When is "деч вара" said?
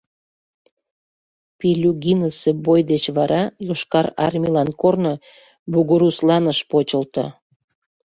2.91-3.43